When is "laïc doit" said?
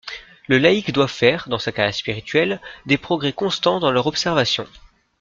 0.57-1.07